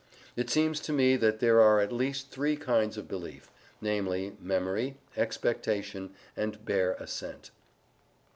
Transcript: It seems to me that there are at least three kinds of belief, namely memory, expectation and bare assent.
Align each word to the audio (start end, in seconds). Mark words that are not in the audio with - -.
It 0.35 0.49
seems 0.49 0.79
to 0.79 0.91
me 0.93 1.15
that 1.17 1.41
there 1.41 1.61
are 1.61 1.79
at 1.79 1.91
least 1.91 2.31
three 2.31 2.55
kinds 2.55 2.97
of 2.97 3.07
belief, 3.07 3.51
namely 3.81 4.35
memory, 4.39 4.97
expectation 5.15 6.15
and 6.35 6.65
bare 6.65 6.93
assent. 6.93 7.51